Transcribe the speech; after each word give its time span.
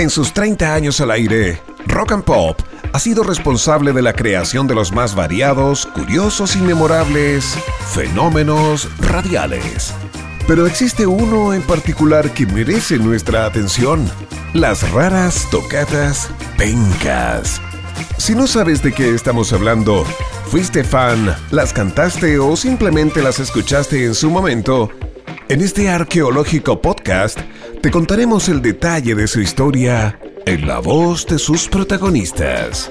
En 0.00 0.08
sus 0.08 0.32
30 0.32 0.72
años 0.74 0.98
al 1.02 1.10
aire, 1.10 1.60
Rock 1.86 2.12
and 2.12 2.24
Pop 2.24 2.58
ha 2.94 2.98
sido 2.98 3.22
responsable 3.22 3.92
de 3.92 4.00
la 4.00 4.14
creación 4.14 4.66
de 4.66 4.74
los 4.74 4.92
más 4.92 5.14
variados, 5.14 5.84
curiosos 5.84 6.56
y 6.56 6.60
memorables 6.60 7.54
fenómenos 7.92 8.88
radiales. 8.98 9.92
Pero 10.48 10.66
existe 10.66 11.06
uno 11.06 11.52
en 11.52 11.60
particular 11.60 12.32
que 12.32 12.46
merece 12.46 12.96
nuestra 12.96 13.44
atención, 13.44 14.10
las 14.54 14.90
raras 14.90 15.46
tocatas 15.50 16.30
pencas. 16.56 17.60
Si 18.16 18.34
no 18.34 18.46
sabes 18.46 18.82
de 18.82 18.94
qué 18.94 19.14
estamos 19.14 19.52
hablando, 19.52 20.06
fuiste 20.46 20.82
fan, 20.82 21.36
las 21.50 21.74
cantaste 21.74 22.38
o 22.38 22.56
simplemente 22.56 23.20
las 23.20 23.38
escuchaste 23.38 24.06
en 24.06 24.14
su 24.14 24.30
momento, 24.30 24.88
en 25.50 25.60
este 25.60 25.90
arqueológico 25.90 26.80
podcast 26.80 27.38
te 27.82 27.90
contaremos 27.90 28.48
el 28.48 28.60
detalle 28.60 29.14
de 29.14 29.26
su 29.26 29.40
historia 29.40 30.18
en 30.44 30.66
la 30.66 30.80
voz 30.80 31.26
de 31.26 31.38
sus 31.38 31.66
protagonistas. 31.68 32.90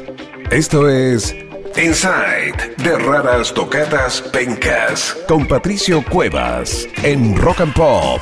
Esto 0.49 0.89
es 0.89 1.35
Inside 1.75 2.75
de 2.77 2.97
Raras 2.97 3.53
Tocatas 3.53 4.21
Pencas 4.33 5.15
con 5.27 5.47
Patricio 5.47 6.03
Cuevas 6.03 6.87
en 7.03 7.37
Rock 7.37 7.61
and 7.61 7.73
Pop 7.73 8.19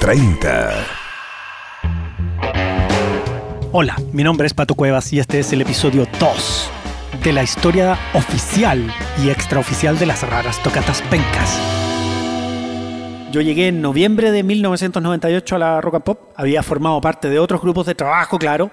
30. 0.00 0.86
Hola, 3.72 3.96
mi 4.12 4.24
nombre 4.24 4.46
es 4.46 4.54
Pato 4.54 4.74
Cuevas 4.74 5.12
y 5.12 5.18
este 5.18 5.40
es 5.40 5.52
el 5.52 5.60
episodio 5.60 6.06
2 6.18 6.70
de 7.22 7.32
la 7.32 7.42
historia 7.42 7.98
oficial 8.14 8.90
y 9.22 9.28
extraoficial 9.28 9.98
de 9.98 10.06
las 10.06 10.28
raras 10.28 10.62
tocatas 10.62 11.02
pencas. 11.02 11.89
Yo 13.30 13.40
llegué 13.40 13.68
en 13.68 13.80
noviembre 13.80 14.32
de 14.32 14.42
1998 14.42 15.54
a 15.54 15.58
la 15.58 15.80
Rock 15.80 15.94
and 15.94 16.04
Pop, 16.04 16.32
había 16.34 16.64
formado 16.64 17.00
parte 17.00 17.28
de 17.28 17.38
otros 17.38 17.60
grupos 17.60 17.86
de 17.86 17.94
trabajo, 17.94 18.40
claro, 18.40 18.72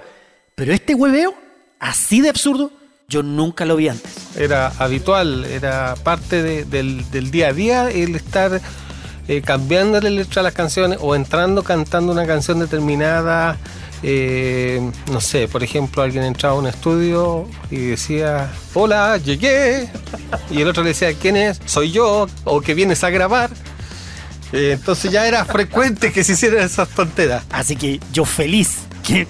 pero 0.55 0.73
este 0.73 0.95
hueveo, 0.95 1.35
así 1.79 2.21
de 2.21 2.29
absurdo, 2.29 2.71
yo 3.07 3.21
nunca 3.21 3.65
lo 3.65 3.75
vi 3.75 3.89
antes. 3.89 4.35
Era 4.35 4.71
habitual, 4.79 5.45
era 5.45 5.93
parte 6.03 6.65
del, 6.65 7.31
día 7.31 7.49
a 7.49 7.53
día 7.53 7.89
el 7.91 8.15
estar 8.15 8.59
eh, 9.27 9.43
cambiando 9.43 10.01
la 10.01 10.09
letra 10.09 10.39
a 10.39 10.43
las 10.43 10.53
canciones 10.53 10.97
o 11.01 11.13
entrando 11.13 11.61
cantando 11.61 12.11
una 12.11 12.25
canción 12.25 12.57
determinada. 12.57 13.57
Eh, 14.01 14.81
no 15.11 15.21
sé, 15.21 15.47
por 15.47 15.63
ejemplo, 15.63 16.01
alguien 16.01 16.23
entraba 16.23 16.55
a 16.55 16.59
un 16.59 16.67
estudio 16.67 17.47
y 17.69 17.77
decía, 17.77 18.49
hola, 18.73 19.17
llegué. 19.17 19.87
Y 20.49 20.61
el 20.61 20.67
otro 20.67 20.81
le 20.81 20.89
decía, 20.89 21.13
¿quién 21.13 21.37
es? 21.37 21.61
Soy 21.65 21.91
yo, 21.91 22.27
o 22.43 22.61
que 22.61 22.73
vienes 22.73 23.03
a 23.03 23.11
grabar. 23.11 23.51
Eh, 24.53 24.71
entonces 24.73 25.11
ya 25.11 25.27
era 25.27 25.43
frecuente 25.45 26.11
que 26.11 26.23
se 26.23 26.33
hicieran 26.33 26.63
esas 26.63 26.89
tonteras. 26.89 27.43
Así 27.51 27.75
que 27.75 27.99
yo 28.13 28.25
feliz 28.25 28.87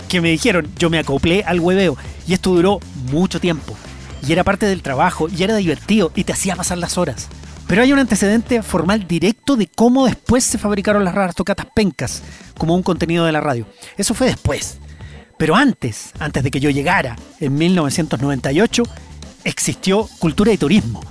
que, 0.07 0.21
me 0.21 0.29
dijeron, 0.29 0.67
yo 0.77 0.89
me 0.89 0.99
acoplé 0.99 1.43
al 1.45 1.59
hueveo. 1.59 1.97
Y 2.27 2.33
esto 2.33 2.53
duró 2.53 2.79
mucho 3.11 3.39
tiempo. 3.39 3.75
Y 4.27 4.31
era 4.31 4.43
parte 4.43 4.65
del 4.65 4.81
trabajo, 4.81 5.27
y 5.29 5.43
era 5.43 5.55
divertido, 5.55 6.11
y 6.15 6.23
te 6.23 6.33
hacía 6.33 6.55
pasar 6.55 6.79
las 6.79 6.97
horas. 6.97 7.27
Pero 7.67 7.81
hay 7.81 7.93
un 7.93 7.99
antecedente 7.99 8.63
formal 8.63 9.07
directo 9.07 9.55
de 9.55 9.67
cómo 9.67 10.05
después 10.05 10.43
se 10.43 10.57
fabricaron 10.57 11.03
las 11.03 11.13
raras 11.13 11.35
tocatas 11.35 11.67
pencas 11.75 12.23
como 12.57 12.75
un 12.75 12.83
contenido 12.83 13.25
de 13.25 13.31
la 13.31 13.41
radio. 13.41 13.67
Eso 13.97 14.13
fue 14.13 14.27
después. 14.27 14.79
Pero 15.37 15.55
antes, 15.55 16.11
antes 16.19 16.43
de 16.43 16.49
que 16.49 16.59
yo 16.59 16.69
llegara, 16.69 17.15
en 17.39 17.55
1998, 17.55 18.83
existió 19.43 20.09
cultura 20.19 20.51
y 20.51 20.57
turismo. 20.57 21.01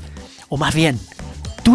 O 0.48 0.56
más 0.56 0.74
bien, 0.74 0.98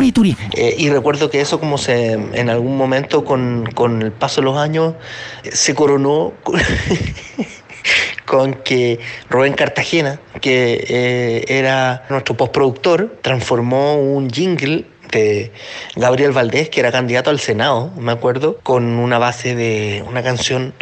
y 0.02 0.12
turismo. 0.12 0.48
Eh, 0.54 0.76
y 0.78 0.90
recuerdo 0.90 1.30
que 1.30 1.42
eso 1.42 1.60
como 1.60 1.78
se 1.78 2.14
en 2.14 2.50
algún 2.50 2.78
momento 2.78 3.26
con, 3.26 3.68
el 4.02 4.12
paso 4.12 4.40
de 4.40 4.46
los 4.46 4.58
años 4.58 4.94
se 5.52 5.76
coronó 5.76 6.34
con, 8.26 8.54
que 8.54 9.00
Rubén 9.30 9.54
Cartagena, 9.54 10.22
que 10.40 10.86
eh, 10.88 11.46
era 11.48 12.06
nuestro 12.10 12.38
postproductor, 12.38 13.18
transformó 13.22 13.96
un 13.96 14.30
jingle 14.30 14.86
de 15.12 15.52
Gabriel 15.98 16.32
Valdés, 16.32 16.70
que 16.70 16.80
era 16.80 16.92
candidato 16.92 17.30
al 17.30 17.42
Senado, 17.42 17.92
me 17.98 18.14
acuerdo, 18.14 18.60
con 18.64 18.86
una 18.86 19.18
base 19.18 19.56
de 19.56 20.06
una 20.08 20.24
canción 20.24 20.74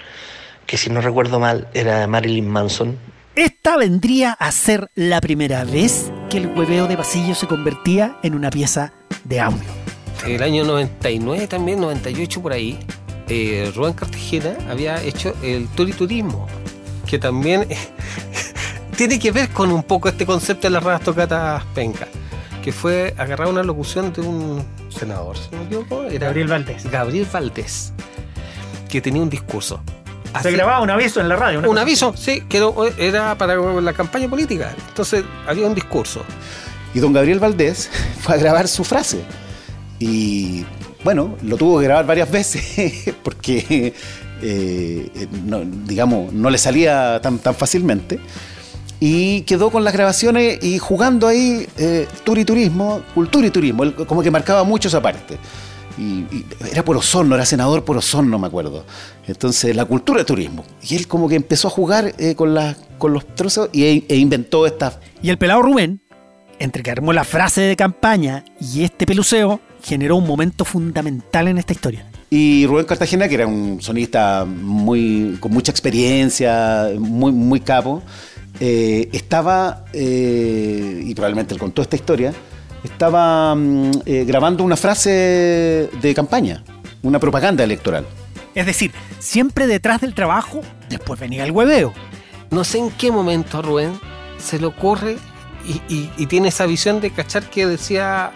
que 0.68 0.78
si 0.78 0.92
no 0.92 1.02
recuerdo 1.02 1.40
mal 1.40 1.68
era 1.74 2.02
de 2.02 2.08
Marilyn 2.08 2.48
Manson, 2.48 3.00
esta 3.36 3.78
vendría 3.78 4.34
a 4.34 4.52
ser 4.52 4.90
la 4.96 5.22
primera 5.22 5.64
vez 5.64 6.12
que 6.30 6.40
el 6.40 6.48
hueveo 6.48 6.88
de 6.88 6.98
pasillo 6.98 7.36
se 7.36 7.48
convertía 7.48 8.18
en 8.22 8.36
una 8.36 8.50
pieza 8.50 8.92
de 9.24 9.40
audio. 9.40 9.70
El 10.26 10.44
año 10.44 10.64
99 10.64 11.48
también, 11.48 11.80
98 11.80 12.42
por 12.42 12.52
ahí, 12.52 12.78
eh, 13.28 13.72
Rubén 13.76 13.94
Cartagena 13.94 14.58
había 14.70 15.02
hecho 15.02 15.34
el 15.42 15.68
turiturismo, 15.70 16.48
que 17.06 17.20
también 17.20 17.68
tiene 18.98 19.20
que 19.20 19.32
ver 19.32 19.50
con 19.50 19.72
un 19.72 19.84
poco 19.84 20.10
este 20.10 20.26
concepto 20.26 20.68
de 20.68 20.72
las 20.72 20.84
raras 20.84 21.02
tocatas 21.02 21.64
penca, 21.74 22.08
que 22.64 22.72
fue 22.72 23.14
agarrar 23.18 23.48
una 23.48 23.64
locución 23.64 24.12
de 24.12 24.22
un 24.22 24.66
senador, 24.90 25.38
si 25.38 25.50
no 25.52 25.60
me 25.60 25.66
equivoco, 25.66 26.04
era 26.04 26.28
Gabriel 26.28 26.48
Valdés. 26.48 26.92
Gabriel 26.92 27.28
Valdés, 27.32 27.94
que 28.90 29.00
tenía 29.02 29.22
un 29.22 29.30
discurso 29.30 29.82
se 30.42 30.52
grababa 30.52 30.82
un 30.82 30.90
aviso 30.90 31.20
en 31.20 31.30
la 31.30 31.36
radio. 31.36 31.60
Un 31.70 31.78
aviso, 31.78 32.14
sí, 32.16 32.42
que 32.42 32.62
era 32.98 33.36
para 33.38 33.56
la 33.56 33.94
campaña 33.94 34.30
política. 34.30 34.74
Entonces 34.90 35.24
había 35.48 35.68
un 35.68 35.76
discurso. 35.76 36.24
Y 36.94 37.00
don 37.00 37.14
Gabriel 37.14 37.40
Valdés 37.40 37.90
fue 38.20 38.36
a 38.36 38.38
grabar 38.38 38.68
su 38.68 38.84
frase. 38.84 39.22
Y 40.00 40.66
bueno, 41.04 41.36
lo 41.44 41.58
tuvo 41.58 41.80
que 41.80 41.86
grabar 41.86 42.06
varias 42.06 42.32
veces 42.32 43.14
porque, 43.24 43.94
eh, 44.42 45.28
digamos, 45.86 46.34
no 46.34 46.50
le 46.50 46.58
salía 46.58 47.20
tan, 47.22 47.40
tan 47.40 47.56
fácilmente. 47.56 48.20
Y 49.02 49.42
quedó 49.42 49.70
con 49.72 49.86
las 49.86 49.94
grabaciones 49.94 50.62
y 50.62 50.78
jugando 50.78 51.28
ahí 51.28 51.66
eh, 51.78 52.06
turismo, 52.26 53.02
cultura 53.14 53.48
y 53.48 53.50
turismo, 53.50 53.96
como 54.06 54.22
que 54.22 54.30
marcaba 54.30 54.66
mucho 54.66 54.90
esa 54.90 55.02
parte 55.02 55.38
y, 56.00 56.46
era 56.72 56.84
por 56.84 56.96
Osorno, 56.98 57.36
era 57.36 57.46
senador 57.46 57.84
por 57.84 57.98
Osorno, 57.98 58.40
me 58.40 58.48
acuerdo. 58.48 58.86
Entonces, 59.28 59.76
la 59.76 59.86
cultura 59.86 60.20
de 60.20 60.26
turismo. 60.26 60.64
Y 60.82 60.96
él 60.96 61.08
como 61.08 61.28
que 61.28 61.36
empezó 61.36 61.68
a 61.68 61.72
jugar 61.72 62.14
eh, 62.18 62.36
con, 62.36 62.58
con 62.98 63.14
los 63.14 63.36
trozos 63.36 63.70
y, 63.72 63.84
e, 63.84 64.06
e 64.08 64.16
inventó 64.16 64.66
esta... 64.66 65.00
Y 65.22 65.30
el 65.30 65.38
pelado 65.38 65.62
Rubén, 65.62 66.02
entre 66.60 66.84
que 66.84 66.92
armó 66.92 67.14
la 67.14 67.24
frase 67.24 67.62
de 67.62 67.76
campaña 67.76 68.44
y 68.60 68.84
este 68.84 69.06
peluceo, 69.06 69.60
generó 69.84 70.18
un 70.18 70.28
momento 70.28 70.66
fundamental 70.66 71.48
en 71.48 71.58
esta 71.58 71.74
historia. 71.74 72.06
Y 72.30 72.68
Rubén 72.68 72.86
Cartagena, 72.86 73.28
que 73.28 73.36
era 73.36 73.48
un 73.48 73.82
sonista 73.82 74.46
muy, 74.46 75.38
con 75.40 75.52
mucha 75.52 75.72
experiencia, 75.72 76.90
muy, 77.00 77.32
muy 77.32 77.60
capo, 77.60 78.04
eh, 78.60 79.10
estaba, 79.14 79.86
eh, 79.94 81.02
y 81.04 81.16
probablemente 81.16 81.54
él 81.54 81.60
contó 81.60 81.82
esta 81.82 81.96
historia, 81.96 82.34
estaba 82.84 83.56
mm, 83.56 83.92
eh, 84.06 84.26
grabando 84.26 84.64
una 84.64 84.76
frase 84.76 85.90
de 86.02 86.14
campaña, 86.14 86.64
una 87.02 87.20
propaganda 87.20 87.64
electoral. 87.64 88.06
Es 88.54 88.66
decir, 88.66 88.92
siempre 89.20 89.66
detrás 89.66 90.02
del 90.02 90.14
trabajo, 90.14 90.62
después 90.90 91.20
venía 91.20 91.46
el 91.46 91.52
hueveo. 91.52 91.94
No 92.52 92.64
sé 92.64 92.80
en 92.80 92.92
qué 92.92 93.12
momento 93.12 93.62
Rubén 93.62 94.00
se 94.38 94.60
le 94.60 94.66
ocurre 94.66 95.18
y, 95.66 96.26
tiene 96.28 96.50
esa 96.50 96.66
visión 96.66 97.02
de 97.02 97.12
cachar 97.12 97.50
que 97.50 97.66
decía 97.66 98.32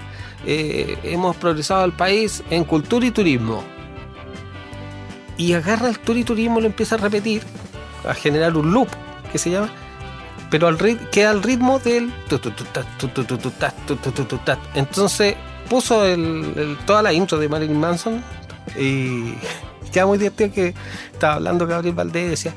eh, 0.46 0.98
hemos 1.04 1.36
progresado 1.36 1.84
al 1.84 1.94
país 1.94 2.44
en 2.50 2.64
cultura 2.64 3.06
y 3.06 3.12
turismo. 3.12 3.64
Y 5.38 5.54
agarra 5.54 5.90
el 5.90 6.00
turismo 6.00 6.22
y 6.22 6.26
turismo 6.26 6.60
y 6.60 6.62
lo 6.62 6.68
empieza 6.68 6.96
a 6.96 6.98
repetir, 7.00 7.44
a 8.08 8.14
generar 8.14 8.56
un 8.56 8.72
loop 8.72 8.88
que 9.32 9.38
se 9.38 9.50
llama 9.50 9.70
pero 10.54 10.68
al 10.68 10.78
queda 11.10 11.32
al 11.32 11.42
ritmo 11.42 11.80
del 11.80 12.14
entonces 14.76 15.36
puso 15.68 16.06
el, 16.06 16.78
toda 16.86 17.02
la 17.02 17.12
intro 17.12 17.40
de 17.40 17.50
Marilyn 17.50 17.80
Manson 17.80 18.24
y 18.78 19.34
queda 19.92 20.06
muy 20.06 20.20
divertido 20.20 20.52
que 20.52 20.76
estaba 21.12 21.34
hablando 21.34 21.66
Gabriel 21.66 21.96
Valdés 21.96 22.26
y 22.26 22.30
decía 22.30 22.54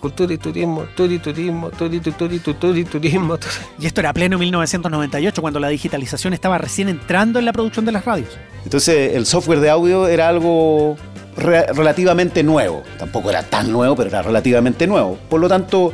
cultura 0.00 0.32
y 0.32 0.38
turismo, 0.38 0.84
turismo, 0.96 1.70
turismo, 1.70 2.54
turismo. 2.90 3.38
Y 3.78 3.86
esto 3.86 4.00
era 4.00 4.12
pleno 4.12 4.38
1998, 4.38 5.40
cuando 5.40 5.60
la 5.60 5.68
digitalización 5.68 6.32
estaba 6.32 6.58
recién 6.58 6.88
entrando 6.88 7.38
en 7.38 7.44
la 7.44 7.52
producción 7.52 7.84
de 7.84 7.92
las 7.92 8.04
radios. 8.04 8.30
Entonces 8.64 9.14
el 9.14 9.26
software 9.26 9.60
de 9.60 9.70
audio 9.70 10.08
era 10.08 10.28
algo 10.28 10.96
relativamente 11.36 12.42
nuevo. 12.42 12.82
Tampoco 12.98 13.30
era 13.30 13.42
tan 13.42 13.70
nuevo, 13.70 13.94
pero 13.94 14.08
era 14.08 14.22
relativamente 14.22 14.86
nuevo. 14.86 15.18
Por 15.28 15.40
lo 15.40 15.48
tanto, 15.48 15.92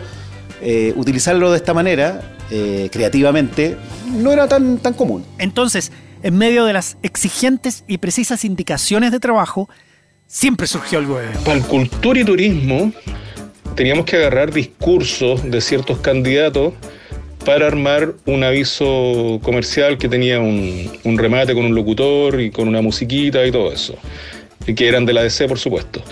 eh, 0.61 0.93
utilizarlo 0.96 1.50
de 1.50 1.56
esta 1.56 1.75
manera, 1.75 2.37
eh, 2.50 2.88
creativamente, 2.93 3.76
no 4.14 4.32
era 4.32 4.49
tan, 4.49 4.78
tan 4.78 4.94
común. 4.94 5.25
Entonces, 5.38 5.90
en 6.23 6.37
medio 6.37 6.64
de 6.64 6.73
las 6.73 6.96
exigentes 7.02 7.85
y 7.88 7.99
precisas 7.99 8.44
indicaciones 8.44 9.11
de 9.11 9.19
trabajo, 9.19 9.69
siempre 10.26 10.67
surgió 10.67 11.00
el 11.00 11.06
huevo. 11.06 11.40
Para 11.44 11.56
el 11.56 11.64
cultura 11.64 12.20
y 12.20 12.25
turismo, 12.25 12.93
teníamos 13.75 14.05
que 14.05 14.17
agarrar 14.17 14.53
discursos 14.53 15.49
de 15.51 15.61
ciertos 15.61 15.99
candidatos 15.99 16.75
para 17.45 17.67
armar 17.67 18.15
un 18.27 18.45
aviso 18.45 19.41
comercial 19.43 19.99
que 19.99 20.09
tenía 20.09 20.41
un, 20.41 21.19
remate 21.19 21.55
con 21.55 21.65
un 21.65 21.75
locutor 21.75 22.41
y 22.41 22.51
con 22.51 22.69
una 22.69 22.83
musiquita 22.83 23.45
y 23.45 23.51
todo 23.51 23.73
eso, 23.73 23.97
que 24.65 24.89
eran 24.89 25.07
de 25.07 25.13
la 25.13 25.23
DC, 25.23 25.49
por 25.49 25.59
supuesto. 25.59 26.03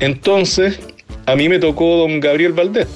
Entonces, 0.00 0.80
a 1.26 1.34
mí 1.36 1.48
me 1.48 1.58
tocó 1.58 1.96
don 1.96 2.20
Gabriel 2.20 2.52
Valdés. 2.52 2.88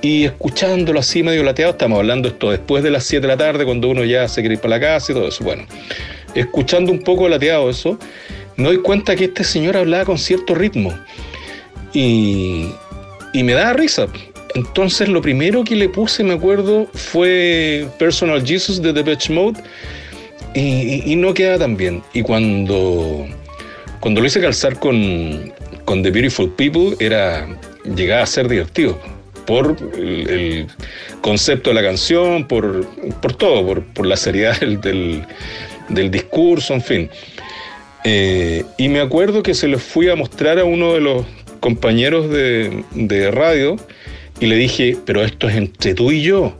Y 0.00 0.24
escuchándolo 0.24 1.00
así 1.00 1.24
medio 1.24 1.42
lateado, 1.42 1.72
estamos 1.72 1.98
hablando 1.98 2.28
esto 2.28 2.52
después 2.52 2.84
de 2.84 2.90
las 2.90 3.04
7 3.04 3.22
de 3.22 3.28
la 3.28 3.36
tarde, 3.36 3.64
cuando 3.64 3.88
uno 3.88 4.04
ya 4.04 4.28
se 4.28 4.42
quiere 4.42 4.54
ir 4.54 4.60
para 4.60 4.76
la 4.76 4.80
casa 4.80 5.10
y 5.10 5.14
todo 5.14 5.28
eso. 5.28 5.42
Bueno, 5.42 5.64
escuchando 6.34 6.92
un 6.92 7.00
poco 7.00 7.28
lateado 7.28 7.68
eso, 7.68 7.98
me 8.56 8.64
doy 8.64 8.78
cuenta 8.78 9.16
que 9.16 9.24
este 9.24 9.42
señor 9.42 9.76
hablaba 9.76 10.04
con 10.04 10.18
cierto 10.18 10.54
ritmo. 10.54 10.96
Y, 11.92 12.68
y 13.32 13.42
me 13.42 13.52
da 13.52 13.72
risa. 13.72 14.06
Entonces 14.54 15.08
lo 15.08 15.20
primero 15.20 15.64
que 15.64 15.76
le 15.76 15.88
puse, 15.88 16.24
me 16.24 16.34
acuerdo, 16.34 16.88
fue 16.94 17.86
Personal 17.98 18.44
Jesus 18.44 18.80
de 18.82 18.92
The 18.92 19.02
Depeche 19.02 19.32
Mode 19.32 19.60
y, 20.54 21.12
y, 21.12 21.16
no 21.16 21.34
queda 21.34 21.58
tan 21.58 21.76
bien. 21.76 22.02
Y 22.14 22.22
cuando, 22.22 23.26
cuando 24.00 24.20
lo 24.20 24.26
hice 24.26 24.40
calzar 24.40 24.78
con, 24.78 25.52
con 25.84 26.02
The 26.02 26.10
Beautiful 26.10 26.50
People, 26.50 26.96
era, 26.98 27.46
llegaba 27.94 28.22
a 28.22 28.26
ser 28.26 28.48
divertido. 28.48 28.98
Por 29.46 29.76
el, 29.96 30.66
concepto 31.22 31.70
de 31.70 31.74
la 31.74 31.82
canción, 31.82 32.46
por, 32.46 32.86
por 33.20 33.34
todo, 33.34 33.66
por, 33.66 33.84
por 33.94 34.06
la 34.06 34.16
seriedad 34.16 34.58
del, 34.60 35.24
del, 35.88 36.10
discurso, 36.10 36.74
en 36.74 36.82
fin. 36.82 37.10
Eh, 38.04 38.64
y 38.76 38.88
me 38.88 39.00
acuerdo 39.00 39.42
que 39.42 39.54
se 39.54 39.68
lo 39.68 39.78
fui 39.78 40.08
a 40.08 40.16
mostrar 40.16 40.58
a 40.58 40.64
uno 40.64 40.94
de 40.94 41.00
los 41.00 41.24
compañeros 41.60 42.30
de, 42.30 43.30
radio 43.32 43.76
y 44.40 44.46
le 44.46 44.56
dije, 44.56 44.96
pero 45.04 45.24
esto 45.24 45.48
es 45.48 45.56
entre 45.56 45.94
tú 45.94 46.10
y 46.10 46.22
yo, 46.22 46.56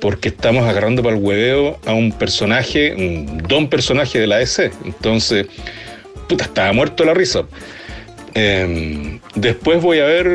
porque 0.00 0.28
estamos 0.28 0.64
agarrando 0.64 1.02
para 1.02 1.16
el 1.16 1.22
hueveo 1.22 1.78
a 1.86 1.94
un 1.94 2.12
personaje, 2.12 2.94
un 2.94 3.38
don 3.48 3.68
personaje 3.68 4.18
de 4.18 4.26
la 4.26 4.42
EC. 4.42 4.72
Entonces, 4.84 5.46
puta, 6.28 6.44
estaba 6.44 6.72
muerto 6.72 7.04
la 7.04 7.14
risa. 7.14 7.44
Eh, 8.34 9.20
después 9.36 9.80
voy 9.80 10.00
a 10.00 10.06
ver, 10.06 10.28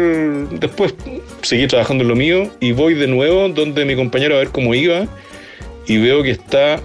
después 0.52 0.96
seguí 1.42 1.68
trabajando 1.68 2.04
en 2.04 2.08
lo 2.08 2.16
mío 2.16 2.50
y 2.60 2.72
voy 2.72 2.94
de 2.94 3.08
nuevo 3.08 3.50
donde 3.50 3.84
mi 3.84 3.96
compañero 3.96 4.36
a 4.36 4.40
ver 4.40 4.50
cómo 4.50 4.74
iba 4.74 5.06
y 5.86 5.98
veo 5.98 6.24
que 6.24 6.32
está 6.32 6.80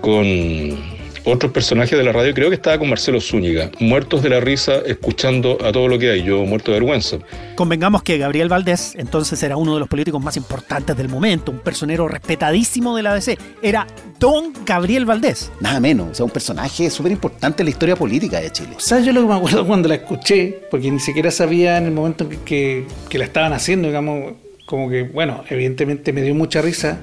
con 0.00 0.97
otros 1.30 1.52
personajes 1.52 1.96
de 1.96 2.04
la 2.04 2.12
radio, 2.12 2.32
creo 2.34 2.48
que 2.48 2.56
estaba 2.56 2.78
con 2.78 2.88
Marcelo 2.88 3.20
Zúñiga, 3.20 3.70
muertos 3.80 4.22
de 4.22 4.30
la 4.30 4.40
risa, 4.40 4.80
escuchando 4.86 5.58
a 5.64 5.72
todo 5.72 5.88
lo 5.88 5.98
que 5.98 6.10
hay, 6.10 6.22
yo 6.22 6.44
muerto 6.44 6.72
de 6.72 6.80
vergüenza. 6.80 7.18
Convengamos 7.54 8.02
que 8.02 8.18
Gabriel 8.18 8.48
Valdés 8.48 8.94
entonces 8.96 9.42
era 9.42 9.56
uno 9.56 9.74
de 9.74 9.80
los 9.80 9.88
políticos 9.88 10.22
más 10.22 10.36
importantes 10.36 10.96
del 10.96 11.08
momento, 11.08 11.52
un 11.52 11.58
personero 11.58 12.08
respetadísimo 12.08 12.96
de 12.96 13.02
la 13.02 13.12
ADC, 13.12 13.38
era 13.62 13.86
don 14.18 14.52
Gabriel 14.64 15.04
Valdés. 15.04 15.50
Nada 15.60 15.80
menos, 15.80 16.08
o 16.10 16.14
sea, 16.14 16.24
un 16.24 16.30
personaje 16.30 16.90
súper 16.90 17.12
importante 17.12 17.62
en 17.62 17.66
la 17.66 17.70
historia 17.70 17.96
política 17.96 18.40
de 18.40 18.50
Chile. 18.50 18.70
O 18.76 18.80
sea, 18.80 19.00
yo 19.00 19.12
lo 19.12 19.22
que 19.22 19.28
me 19.28 19.34
acuerdo 19.34 19.66
cuando 19.66 19.88
la 19.88 19.96
escuché, 19.96 20.60
porque 20.70 20.90
ni 20.90 21.00
siquiera 21.00 21.30
sabía 21.30 21.78
en 21.78 21.84
el 21.84 21.92
momento 21.92 22.28
que, 22.28 22.38
que, 22.38 22.86
que 23.08 23.18
la 23.18 23.24
estaban 23.24 23.52
haciendo, 23.52 23.88
digamos, 23.88 24.34
como 24.66 24.90
que, 24.90 25.02
bueno, 25.02 25.44
evidentemente 25.48 26.12
me 26.12 26.22
dio 26.22 26.34
mucha 26.34 26.60
risa, 26.60 27.00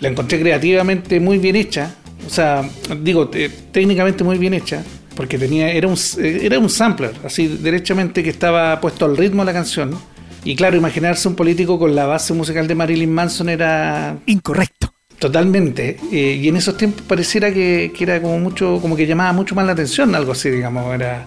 la 0.00 0.08
encontré 0.08 0.40
creativamente 0.40 1.20
muy 1.20 1.38
bien 1.38 1.56
hecha, 1.56 1.94
o 2.26 2.30
sea, 2.30 2.68
digo, 3.00 3.28
técnicamente 3.72 4.24
muy 4.24 4.38
bien 4.38 4.54
hecha, 4.54 4.82
porque 5.16 5.38
tenía 5.38 5.70
era 5.70 5.88
un, 5.88 5.96
era 6.18 6.58
un 6.58 6.70
sampler, 6.70 7.12
así 7.24 7.46
derechamente 7.46 8.22
que 8.22 8.30
estaba 8.30 8.80
puesto 8.80 9.04
al 9.04 9.16
ritmo 9.16 9.42
de 9.42 9.46
la 9.46 9.52
canción. 9.52 9.96
Y 10.44 10.56
claro, 10.56 10.76
imaginarse 10.76 11.26
un 11.26 11.34
político 11.34 11.78
con 11.78 11.94
la 11.94 12.04
base 12.04 12.34
musical 12.34 12.66
de 12.68 12.74
Marilyn 12.74 13.12
Manson 13.12 13.48
era... 13.48 14.18
Incorrecto. 14.26 14.92
Totalmente. 15.18 15.96
Eh, 16.12 16.38
y 16.42 16.48
en 16.48 16.56
esos 16.56 16.76
tiempos 16.76 17.02
pareciera 17.02 17.50
que, 17.50 17.92
que, 17.96 18.04
era 18.04 18.20
como 18.20 18.38
mucho, 18.38 18.78
como 18.82 18.94
que 18.94 19.06
llamaba 19.06 19.32
mucho 19.32 19.54
más 19.54 19.64
la 19.64 19.72
atención, 19.72 20.14
algo 20.14 20.32
así, 20.32 20.50
digamos. 20.50 20.94
Era. 20.94 21.24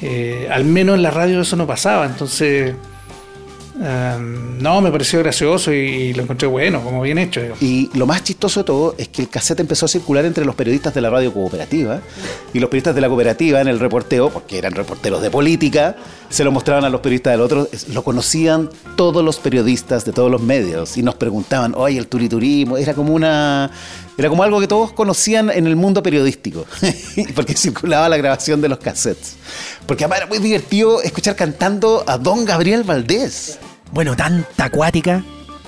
Eh, 0.00 0.46
al 0.48 0.64
menos 0.64 0.96
en 0.96 1.02
la 1.02 1.10
radio 1.10 1.40
eso 1.40 1.56
no 1.56 1.66
pasaba. 1.66 2.06
Entonces. 2.06 2.74
Um, 3.74 4.58
no, 4.58 4.82
me 4.82 4.92
pareció 4.92 5.20
gracioso 5.20 5.72
y, 5.72 6.12
lo 6.12 6.22
encontré 6.22 6.46
bueno, 6.46 6.82
como 6.82 7.00
bien 7.00 7.18
hecho. 7.18 7.40
Y 7.60 7.88
lo 7.96 8.06
más 8.06 8.22
chistoso 8.22 8.60
de 8.60 8.64
todo 8.64 8.94
es 8.98 9.08
que 9.08 9.22
el 9.22 9.28
cassette 9.28 9.60
empezó 9.60 9.86
a 9.86 9.88
circular 9.88 10.24
entre 10.26 10.44
los 10.44 10.54
periodistas 10.54 10.92
de 10.92 11.00
la 11.00 11.08
radio 11.08 11.32
cooperativa 11.32 12.00
y 12.52 12.60
los 12.60 12.68
periodistas 12.68 12.94
de 12.94 13.00
la 13.00 13.08
cooperativa 13.08 13.60
en 13.60 13.68
el 13.68 13.80
reporteo, 13.80 14.30
porque 14.30 14.58
eran 14.58 14.74
reporteros 14.74 15.22
de 15.22 15.30
política, 15.30 15.96
se 16.28 16.44
lo 16.44 16.52
mostraban 16.52 16.84
a 16.84 16.90
los 16.90 17.00
periodistas 17.00 17.32
del 17.32 17.40
otro, 17.40 17.68
lo 17.92 18.04
conocían 18.04 18.68
todos 18.96 19.24
los 19.24 19.38
periodistas 19.38 20.04
de 20.04 20.12
todos 20.12 20.30
los 20.30 20.42
medios 20.42 20.96
y 20.98 21.02
nos 21.02 21.14
preguntaban, 21.14 21.74
oye, 21.74 21.98
el 21.98 22.08
turiturismo, 22.08 22.76
era 22.76 22.94
como 22.94 23.14
una... 23.14 23.70
Era 24.18 24.28
como 24.28 24.42
algo 24.42 24.60
que 24.60 24.68
todos 24.68 24.92
conocían 24.92 25.50
en 25.50 25.66
el 25.66 25.74
mundo 25.74 26.02
periodístico, 26.02 26.66
porque 27.34 27.54
circulaba 27.54 28.08
la 28.08 28.18
grabación 28.18 28.60
de 28.60 28.68
los 28.68 28.78
cassettes. 28.78 29.36
Porque 29.86 30.04
además 30.04 30.18
era 30.18 30.26
muy 30.26 30.38
divertido 30.38 31.00
escuchar 31.02 31.34
cantando 31.34 32.04
a 32.06 32.18
don 32.18 32.44
Gabriel 32.44 32.84
Valdés. 32.84 33.58
Bueno, 33.92 34.14
tanta 34.16 34.66
acuática 34.66 35.24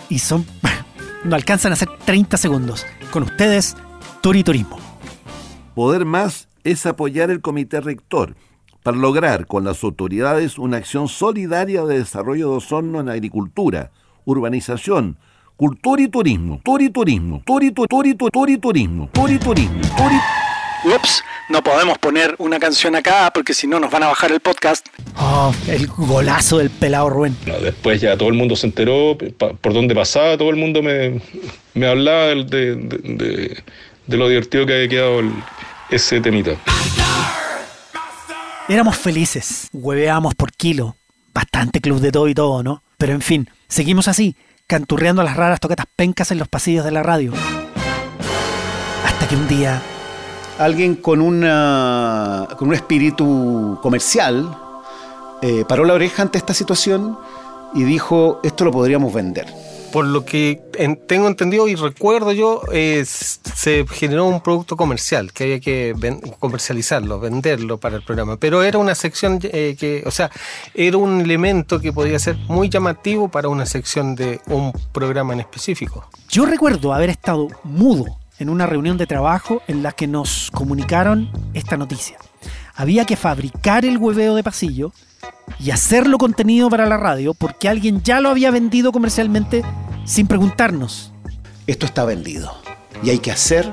y 0.09 0.19
son. 0.19 0.47
No 1.25 1.37
alcanzan 1.37 1.73
a 1.73 1.77
ser 1.77 1.89
30 2.05 2.37
segundos. 2.37 2.85
Con 3.11 3.23
ustedes, 3.23 3.77
Turiturismo. 4.21 4.79
Poder 5.75 6.05
más 6.05 6.49
es 6.65 6.85
apoyar 6.85 7.31
el 7.31 7.41
comité 7.41 7.81
rector 7.81 8.37
para 8.83 8.99
lograr 8.99 9.47
con 9.47 9.65
las 9.65 9.83
autoridades 9.83 10.59
una 10.59 10.77
acción 10.77 11.09
solidaria 11.09 11.85
de 11.87 11.99
desarrollo 11.99 12.51
de 12.51 12.57
Osorno 12.57 13.01
en 13.01 13.09
agricultura, 13.09 13.91
urbanización, 14.27 15.17
cultura 15.57 16.03
y 16.03 16.09
turismo. 16.09 16.61
Turiturismo. 16.65 17.43
Turitu, 17.45 17.87
turitu, 17.87 18.31
turiturismo. 18.31 19.09
Turiturismo. 19.13 19.81
Turi... 19.97 20.17
Ups, 20.85 21.25
no 21.49 21.63
podemos 21.63 21.97
poner 21.97 22.35
una 22.37 22.59
canción 22.59 22.95
acá 22.95 23.31
porque 23.35 23.55
si 23.55 23.67
no 23.67 23.81
nos 23.81 23.91
van 23.91 24.03
a 24.03 24.09
bajar 24.09 24.31
el 24.33 24.41
podcast. 24.41 24.87
Oh, 25.17 25.55
el 25.67 25.87
golazo 25.87 26.59
del 26.59 26.69
pelado 26.69 27.09
Rubén. 27.09 27.35
No, 27.47 27.59
después 27.59 28.03
ya 28.03 28.19
todo 28.19 28.29
el 28.29 28.35
mundo 28.35 28.55
se 28.55 28.67
enteró 28.67 29.17
por 29.17 29.73
dónde 29.73 29.95
pasaba, 29.95 30.37
todo 30.37 30.51
el 30.51 30.57
mundo 30.57 30.83
me, 30.83 31.23
me 31.73 31.87
hablaba 31.87 32.27
de, 32.27 32.45
de, 32.45 32.77
de, 32.77 33.63
de, 34.07 34.17
lo 34.19 34.29
divertido 34.29 34.67
que 34.67 34.75
había 34.75 34.89
quedado 34.89 35.21
el, 35.21 35.33
ese 35.89 36.21
temita. 36.21 36.53
Éramos 38.69 38.99
felices, 38.99 39.71
hueveábamos 39.73 40.35
por 40.35 40.53
kilo, 40.53 40.97
bastante 41.33 41.81
club 41.81 42.01
de 42.01 42.13
todo 42.13 42.29
y 42.29 42.35
todo, 42.35 42.63
¿no? 42.63 42.83
Pero 42.99 43.15
en 43.15 43.23
fin, 43.23 43.49
seguimos 43.69 44.07
así, 44.07 44.37
canturreando 44.67 45.23
las 45.23 45.37
raras 45.37 45.61
toquetas 45.61 45.87
pencas 45.95 46.31
en 46.31 46.39
los 46.39 46.49
pasillos 46.49 46.85
de 46.85 46.91
la 46.91 47.03
radio. 47.03 47.33
Hasta 49.05 49.29
que 49.29 49.37
un 49.37 49.47
día 49.49 49.83
alguien 50.59 50.95
con, 50.97 51.21
una, 51.21 52.49
con 52.59 52.69
un 52.69 52.75
espíritu 52.75 53.79
comercial 53.83 54.57
eh, 55.43 55.65
paró 55.69 55.85
la 55.85 55.95
oreja 55.95 56.23
ante 56.23 56.39
esta 56.39 56.55
situación 56.55 57.19
y 57.75 57.83
dijo, 57.83 58.41
esto 58.43 58.65
lo 58.65 58.71
podríamos 58.71 59.13
vender. 59.13 59.53
Por 59.95 60.07
lo 60.07 60.25
que 60.25 60.61
en, 60.77 60.97
tengo 61.07 61.29
entendido 61.29 61.69
y 61.69 61.77
recuerdo 61.77 62.33
yo, 62.33 62.63
se 63.05 63.87
generó 63.89 64.27
un 64.27 64.41
producto 64.41 64.77
comercial 64.77 65.33
que 65.33 65.45
había 65.45 65.61
que 65.61 65.95
comercializarlo, 66.41 67.21
venderlo 67.21 67.79
para 67.79 67.95
el 67.95 68.03
programa. 68.03 68.37
Pero 68.37 68.65
era 68.65 68.79
una 68.79 68.97
sección 68.97 69.39
eh, 69.45 69.77
que, 69.79 70.03
o 70.05 70.11
sea, 70.11 70.33
era 70.75 70.97
un 70.97 71.21
elemento 71.21 71.79
que 71.79 71.93
podía 71.93 72.19
ser 72.19 72.35
muy 72.49 72.69
llamativo 72.69 73.29
para 73.29 73.49
una 73.49 73.67
sección 73.67 74.17
de 74.17 74.41
un 74.49 74.73
programa 74.91 75.33
en 75.33 75.39
específico. 75.39 76.11
Yo 76.29 76.45
recuerdo 76.45 76.93
haber 76.93 77.11
estado 77.11 77.47
mudo 77.63 78.19
en 78.41 78.49
una 78.49 78.67
reunión 78.67 78.99
de 78.99 79.07
trabajo 79.07 79.63
en 79.69 79.85
la 79.85 79.93
que 79.93 80.09
nos 80.09 80.51
comunicaron 80.51 81.31
esta 81.53 81.77
noticia. 81.77 82.19
Había 82.75 83.05
que 83.05 83.15
fabricar 83.15 83.85
el 83.85 83.99
hueveo 83.99 84.35
de 84.35 84.43
pasillo 84.43 84.93
y 85.61 85.71
hacerlo 85.71 86.19
contenido 86.19 86.69
para 86.69 86.87
la 86.87 86.97
radio 86.97 87.33
porque 87.33 87.69
alguien 87.69 88.03
ya 88.03 88.21
lo 88.21 88.31
había 88.31 88.51
vendido 88.51 88.91
comercialmente 88.91 89.63
sin 90.05 90.27
preguntarnos. 90.27 91.13
Esto 91.67 91.87
está 91.87 92.05
vendido 92.05 92.53
y 93.03 93.11
hay 93.11 93.19
que 93.19 93.31
hacer, 93.31 93.71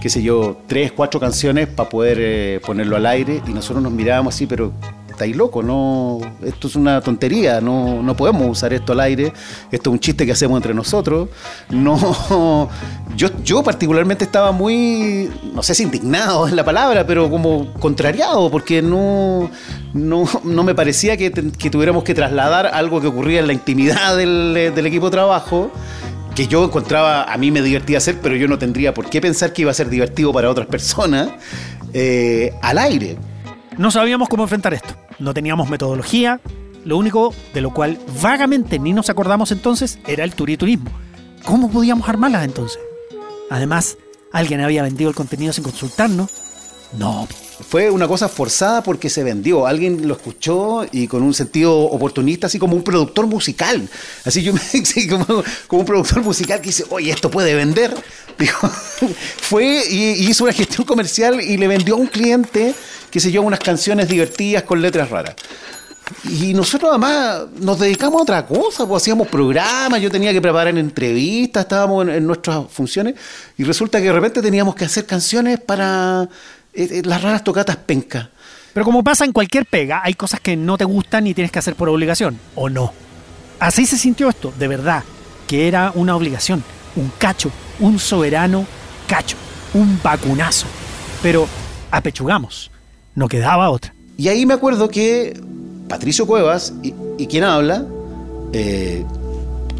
qué 0.00 0.08
sé 0.08 0.22
yo, 0.22 0.60
tres, 0.66 0.92
cuatro 0.92 1.20
canciones 1.20 1.68
para 1.68 1.88
poder 1.88 2.18
eh, 2.20 2.60
ponerlo 2.64 2.96
al 2.96 3.06
aire 3.06 3.42
y 3.46 3.52
nosotros 3.52 3.82
nos 3.82 3.92
mirábamos 3.92 4.34
así, 4.34 4.46
pero 4.46 4.72
estáis 5.12 5.36
loco, 5.36 5.62
no, 5.62 6.18
esto 6.42 6.68
es 6.68 6.76
una 6.76 7.00
tontería, 7.00 7.60
no, 7.60 8.02
no 8.02 8.16
podemos 8.16 8.48
usar 8.48 8.72
esto 8.72 8.92
al 8.92 9.00
aire, 9.00 9.32
esto 9.70 9.90
es 9.90 9.92
un 9.92 10.00
chiste 10.00 10.26
que 10.26 10.32
hacemos 10.32 10.56
entre 10.56 10.74
nosotros. 10.74 11.28
No, 11.70 12.68
yo, 13.16 13.28
yo 13.44 13.62
particularmente 13.62 14.24
estaba 14.24 14.52
muy, 14.52 15.30
no 15.54 15.62
sé 15.62 15.74
si 15.74 15.84
indignado 15.84 16.46
es 16.46 16.52
la 16.52 16.64
palabra, 16.64 17.06
pero 17.06 17.30
como 17.30 17.72
contrariado, 17.74 18.50
porque 18.50 18.82
no, 18.82 19.50
no, 19.94 20.24
no 20.44 20.62
me 20.62 20.74
parecía 20.74 21.16
que, 21.16 21.30
que, 21.30 21.70
tuviéramos 21.70 22.04
que 22.04 22.14
trasladar 22.14 22.66
algo 22.66 23.00
que 23.00 23.06
ocurría 23.06 23.40
en 23.40 23.46
la 23.46 23.52
intimidad 23.52 24.16
del, 24.16 24.72
del 24.74 24.86
equipo 24.86 25.06
de 25.06 25.12
trabajo 25.12 25.70
que 26.34 26.46
yo 26.46 26.64
encontraba, 26.64 27.24
a 27.24 27.36
mí 27.36 27.50
me 27.50 27.62
divertía 27.62 27.98
hacer, 27.98 28.18
pero 28.22 28.36
yo 28.36 28.48
no 28.48 28.58
tendría 28.58 28.94
por 28.94 29.10
qué 29.10 29.20
pensar 29.20 29.52
que 29.52 29.62
iba 29.62 29.70
a 29.70 29.74
ser 29.74 29.88
divertido 29.88 30.32
para 30.32 30.50
otras 30.50 30.66
personas, 30.66 31.28
eh, 31.92 32.54
al 32.62 32.78
aire. 32.78 33.16
No 33.76 33.90
sabíamos 33.90 34.28
cómo 34.28 34.42
enfrentar 34.42 34.74
esto, 34.74 34.94
no 35.18 35.34
teníamos 35.34 35.68
metodología, 35.68 36.40
lo 36.84 36.96
único 36.96 37.34
de 37.54 37.60
lo 37.60 37.72
cual 37.72 37.98
vagamente 38.20 38.78
ni 38.78 38.92
nos 38.92 39.10
acordamos 39.10 39.52
entonces 39.52 39.98
era 40.06 40.24
el 40.24 40.34
turiturismo. 40.34 40.90
¿Cómo 41.44 41.70
podíamos 41.70 42.08
armarlas 42.08 42.44
entonces? 42.44 42.80
Además, 43.50 43.98
alguien 44.32 44.60
había 44.60 44.82
vendido 44.82 45.10
el 45.10 45.16
contenido 45.16 45.52
sin 45.52 45.64
consultarnos 45.64 46.30
No. 46.98 47.28
Fue 47.68 47.90
una 47.90 48.08
cosa 48.08 48.28
forzada 48.28 48.82
porque 48.82 49.08
se 49.08 49.22
vendió. 49.22 49.66
Alguien 49.66 50.08
lo 50.08 50.14
escuchó 50.14 50.84
y 50.90 51.06
con 51.06 51.22
un 51.22 51.32
sentido 51.32 51.78
oportunista, 51.78 52.48
así 52.48 52.58
como 52.58 52.74
un 52.74 52.82
productor 52.82 53.26
musical. 53.26 53.88
Así 54.24 54.42
yo 54.42 54.52
me 54.52 54.58
sí, 54.84 55.06
como, 55.06 55.44
un 55.70 55.84
productor 55.84 56.22
musical 56.22 56.60
que 56.60 56.68
dice, 56.68 56.84
oye, 56.90 57.10
esto 57.10 57.30
puede 57.30 57.54
vender. 57.54 57.94
Fue 59.42 59.84
y 59.88 60.28
hizo 60.28 60.44
una 60.44 60.52
gestión 60.52 60.84
comercial 60.86 61.40
y 61.40 61.56
le 61.56 61.68
vendió 61.68 61.94
a 61.94 61.98
un 61.98 62.08
cliente, 62.08 62.74
qué 63.12 63.20
sé 63.20 63.30
yo, 63.30 63.42
unas 63.42 63.60
canciones 63.60 64.08
divertidas 64.08 64.62
con 64.62 64.80
letras 64.80 65.10
raras. 65.10 65.36
Y 66.24 66.54
nosotros 66.54 66.90
además 66.90 67.42
nos 67.60 67.78
dedicamos 67.78 68.20
a 68.20 68.22
otra 68.22 68.46
cosa, 68.46 68.86
pues 68.86 69.02
hacíamos 69.02 69.28
programas, 69.28 70.00
yo 70.00 70.10
tenía 70.10 70.32
que 70.32 70.40
preparar 70.40 70.76
entrevistas, 70.76 71.64
estábamos 71.64 72.08
en, 72.08 72.26
nuestras 72.26 72.66
funciones 72.70 73.14
y 73.56 73.64
resulta 73.64 73.98
que 73.98 74.06
de 74.06 74.12
repente 74.12 74.40
teníamos 74.40 74.74
que 74.74 74.86
hacer 74.86 75.06
canciones 75.06 75.60
para 75.60 76.28
eh, 76.72 76.88
eh, 76.90 77.02
las 77.04 77.22
raras 77.22 77.44
tocatas 77.44 77.76
penca. 77.76 78.30
Pero 78.72 78.84
como 78.84 79.04
pasa 79.04 79.26
en 79.26 79.32
cualquier 79.32 79.66
pega, 79.66 80.00
hay 80.02 80.14
cosas 80.14 80.40
que 80.40 80.56
no 80.56 80.78
te 80.78 80.84
gustan 80.84 81.26
y 81.26 81.34
tienes 81.34 81.52
que 81.52 81.58
hacer 81.58 81.74
por 81.74 81.90
obligación, 81.90 82.38
¿o 82.54 82.70
no? 82.70 82.94
Así 83.60 83.84
se 83.84 83.98
sintió 83.98 84.30
esto, 84.30 84.52
de 84.58 84.68
verdad, 84.68 85.04
que 85.46 85.68
era 85.68 85.92
una 85.94 86.16
obligación, 86.16 86.64
un 86.96 87.12
cacho, 87.18 87.50
un 87.78 87.98
soberano 87.98 88.66
cacho, 89.06 89.36
un 89.74 90.00
vacunazo. 90.02 90.66
Pero 91.22 91.46
apechugamos, 91.90 92.71
no 93.14 93.28
quedaba 93.28 93.70
otra. 93.70 93.94
Y 94.16 94.28
ahí 94.28 94.46
me 94.46 94.54
acuerdo 94.54 94.88
que 94.88 95.38
Patricio 95.88 96.26
Cuevas, 96.26 96.72
y, 96.82 96.94
y 97.18 97.26
quien 97.26 97.44
habla, 97.44 97.84
eh, 98.52 99.04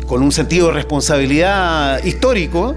con 0.07 0.23
un 0.23 0.33
sentido 0.33 0.69
de 0.69 0.75
responsabilidad 0.75 2.03
histórico, 2.05 2.75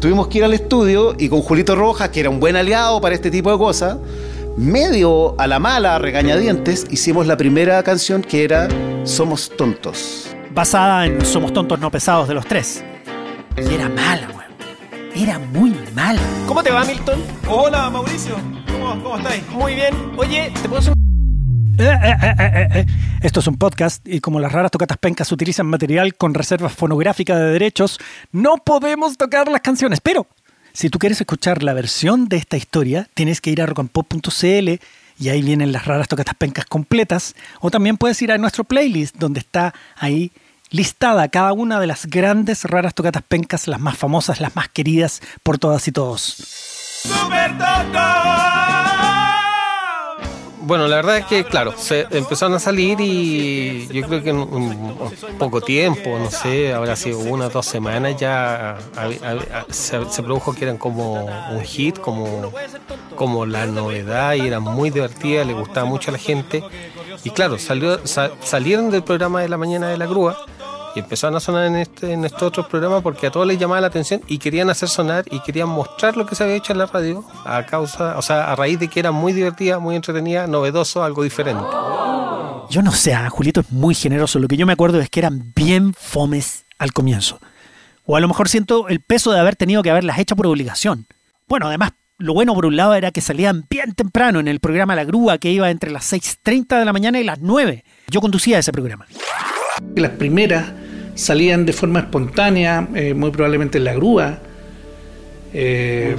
tuvimos 0.00 0.28
que 0.28 0.38
ir 0.38 0.44
al 0.44 0.54
estudio 0.54 1.14
y 1.18 1.28
con 1.28 1.40
Julito 1.40 1.74
Rojas, 1.74 2.10
que 2.10 2.20
era 2.20 2.30
un 2.30 2.40
buen 2.40 2.56
aliado 2.56 3.00
para 3.00 3.14
este 3.14 3.30
tipo 3.30 3.50
de 3.50 3.58
cosas, 3.58 3.96
medio 4.56 5.34
a 5.40 5.46
la 5.46 5.58
mala, 5.58 5.96
a 5.96 5.98
regañadientes, 5.98 6.86
hicimos 6.90 7.26
la 7.26 7.36
primera 7.36 7.82
canción 7.82 8.22
que 8.22 8.44
era 8.44 8.68
Somos 9.04 9.50
Tontos. 9.56 10.28
Basada 10.54 11.06
en 11.06 11.24
Somos 11.24 11.52
tontos 11.52 11.80
no 11.80 11.90
pesados 11.90 12.28
de 12.28 12.34
los 12.34 12.46
tres. 12.46 12.84
Y 13.56 13.74
era 13.74 13.88
mala, 13.88 14.28
weón. 14.28 14.44
Era 15.16 15.38
muy 15.38 15.74
mala. 15.94 16.20
¿Cómo 16.46 16.62
te 16.62 16.70
va, 16.70 16.84
Milton? 16.84 17.20
Hola, 17.48 17.90
Mauricio. 17.90 18.63
¿Cómo, 18.84 19.16
estáis? 19.16 19.48
Muy 19.48 19.74
bien. 19.74 19.94
Oye, 20.18 20.52
¿te 20.60 20.68
puedo 20.68 20.78
hacer 20.78 20.92
un... 20.92 21.76
Eh, 21.78 21.98
eh, 22.04 22.68
eh. 22.74 22.86
Esto 23.22 23.40
es 23.40 23.46
un 23.46 23.56
podcast 23.56 24.06
y 24.06 24.20
como 24.20 24.38
las 24.40 24.52
raras 24.52 24.70
tocatas 24.70 24.98
pencas 24.98 25.32
utilizan 25.32 25.66
material 25.66 26.14
con 26.16 26.34
reserva 26.34 26.68
fonográfica 26.68 27.34
de 27.34 27.50
derechos, 27.50 27.98
no 28.30 28.58
podemos 28.58 29.16
tocar 29.16 29.48
las 29.48 29.62
canciones. 29.62 30.00
Pero 30.02 30.26
si 30.74 30.90
tú 30.90 30.98
quieres 30.98 31.18
escuchar 31.18 31.62
la 31.62 31.72
versión 31.72 32.28
de 32.28 32.36
esta 32.36 32.58
historia, 32.58 33.08
tienes 33.14 33.40
que 33.40 33.50
ir 33.50 33.62
a 33.62 33.66
rockandpop.cl 33.66 34.78
y 35.18 35.28
ahí 35.30 35.40
vienen 35.40 35.72
las 35.72 35.86
raras 35.86 36.06
tocatas 36.06 36.34
pencas 36.34 36.66
completas. 36.66 37.34
O 37.60 37.70
también 37.70 37.96
puedes 37.96 38.20
ir 38.20 38.32
a 38.32 38.38
nuestro 38.38 38.64
playlist 38.64 39.16
donde 39.16 39.40
está 39.40 39.72
ahí 39.96 40.30
listada 40.68 41.28
cada 41.28 41.54
una 41.54 41.80
de 41.80 41.86
las 41.86 42.04
grandes 42.04 42.64
raras 42.64 42.94
tocatas 42.94 43.22
pencas, 43.22 43.66
las 43.66 43.80
más 43.80 43.96
famosas, 43.96 44.42
las 44.42 44.54
más 44.54 44.68
queridas 44.68 45.22
por 45.42 45.56
todas 45.56 45.88
y 45.88 45.92
todos. 45.92 46.73
¡Super 47.04 47.52
Bueno, 50.62 50.88
la 50.88 50.96
verdad 50.96 51.18
es 51.18 51.26
que, 51.26 51.44
claro, 51.44 51.74
se 51.76 52.06
empezaron 52.10 52.54
a 52.54 52.58
salir 52.58 52.98
y 52.98 53.86
yo 53.88 54.06
creo 54.06 54.22
que 54.22 54.30
en 54.30 54.38
un, 54.38 55.14
poco 55.38 55.60
tiempo, 55.60 56.18
no 56.18 56.30
sé, 56.30 56.72
habrá 56.72 56.96
sido 56.96 57.18
una 57.18 57.46
o 57.46 57.50
dos 57.50 57.66
semanas, 57.66 58.16
ya 58.18 58.78
se, 59.68 60.00
produjo 60.22 60.54
que 60.54 60.64
eran 60.64 60.78
como 60.78 61.26
un 61.26 61.60
hit, 61.62 61.98
como, 61.98 62.50
como 63.14 63.44
la 63.44 63.66
novedad 63.66 64.32
y 64.34 64.46
eran 64.46 64.62
muy 64.62 64.88
divertidas, 64.88 65.46
le 65.46 65.52
gustaba 65.52 65.86
mucho 65.86 66.10
a 66.10 66.12
la 66.12 66.18
gente. 66.18 66.64
Y 67.22 67.30
claro, 67.30 67.58
salió, 67.58 68.06
sa- 68.06 68.30
salieron 68.42 68.90
del 68.90 69.04
programa 69.04 69.42
de 69.42 69.50
la 69.50 69.58
mañana 69.58 69.88
de 69.88 69.98
la 69.98 70.06
grúa 70.06 70.46
y 70.94 71.00
empezaron 71.00 71.36
a 71.36 71.40
sonar 71.40 71.66
en 71.66 71.76
este 71.76 72.12
en 72.12 72.24
estos 72.24 72.42
otros 72.42 72.66
programas 72.66 73.02
porque 73.02 73.26
a 73.26 73.30
todos 73.30 73.46
les 73.46 73.58
llamaba 73.58 73.80
la 73.80 73.88
atención 73.88 74.20
y 74.26 74.38
querían 74.38 74.70
hacer 74.70 74.88
sonar 74.88 75.24
y 75.30 75.40
querían 75.40 75.68
mostrar 75.68 76.16
lo 76.16 76.26
que 76.26 76.34
se 76.34 76.44
había 76.44 76.56
hecho 76.56 76.72
en 76.72 76.78
la 76.78 76.86
radio 76.86 77.24
a 77.44 77.64
causa, 77.66 78.16
o 78.18 78.22
sea, 78.22 78.52
a 78.52 78.56
raíz 78.56 78.78
de 78.78 78.88
que 78.88 79.00
era 79.00 79.10
muy 79.10 79.32
divertida, 79.32 79.78
muy 79.78 79.96
entretenida, 79.96 80.46
novedoso, 80.46 81.02
algo 81.02 81.22
diferente. 81.22 81.64
Yo 82.70 82.82
no 82.82 82.92
sé, 82.92 83.14
ah, 83.14 83.28
Julito 83.30 83.60
es 83.60 83.70
muy 83.70 83.94
generoso. 83.94 84.38
Lo 84.38 84.48
que 84.48 84.56
yo 84.56 84.66
me 84.66 84.72
acuerdo 84.72 85.00
es 85.00 85.10
que 85.10 85.20
eran 85.20 85.52
bien 85.54 85.94
fomes 85.94 86.64
al 86.78 86.92
comienzo. 86.92 87.38
O 88.04 88.16
a 88.16 88.20
lo 88.20 88.28
mejor 88.28 88.48
siento 88.48 88.88
el 88.88 89.00
peso 89.00 89.32
de 89.32 89.40
haber 89.40 89.56
tenido 89.56 89.82
que 89.82 89.90
haberlas 89.90 90.18
hecho 90.18 90.36
por 90.36 90.46
obligación. 90.46 91.06
Bueno, 91.46 91.68
además, 91.68 91.92
lo 92.18 92.34
bueno 92.34 92.54
por 92.54 92.66
un 92.66 92.76
lado 92.76 92.94
era 92.94 93.10
que 93.10 93.20
salían 93.20 93.66
bien 93.68 93.92
temprano 93.92 94.40
en 94.40 94.48
el 94.48 94.60
programa 94.60 94.94
La 94.94 95.04
Grúa, 95.04 95.38
que 95.38 95.50
iba 95.50 95.70
entre 95.70 95.90
las 95.90 96.12
6.30 96.12 96.78
de 96.78 96.84
la 96.84 96.92
mañana 96.92 97.20
y 97.20 97.24
las 97.24 97.40
9. 97.40 97.84
Yo 98.08 98.20
conducía 98.20 98.58
ese 98.58 98.72
programa. 98.72 99.06
Las 99.96 100.12
primeras 100.12 100.72
salían 101.14 101.64
de 101.66 101.72
forma 101.72 102.00
espontánea, 102.00 102.88
eh, 102.94 103.14
muy 103.14 103.30
probablemente 103.30 103.78
en 103.78 103.84
la 103.84 103.94
grúa. 103.94 104.38
Eh, 105.52 106.16